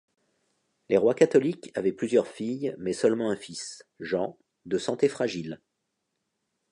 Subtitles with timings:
[0.89, 4.35] Les Rois catholiques avaient plusieurs filles, mais seulement un fils, Jean,
[4.65, 5.61] de santé fragile.